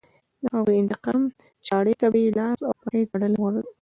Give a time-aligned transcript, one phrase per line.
[0.41, 1.21] د هغوی د انتقام
[1.67, 3.61] چاړې ته به یې لاس او پښې تړلې غځاوه.